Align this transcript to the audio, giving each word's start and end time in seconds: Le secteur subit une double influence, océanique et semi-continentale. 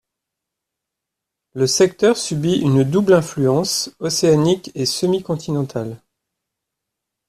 Le 1.53 1.67
secteur 1.67 2.17
subit 2.17 2.57
une 2.59 2.83
double 2.83 3.13
influence, 3.13 3.91
océanique 3.99 4.71
et 4.73 4.87
semi-continentale. 4.87 6.01